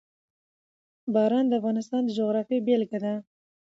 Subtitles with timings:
[1.13, 3.13] باران د افغانستان د جغرافیې بېلګه ده.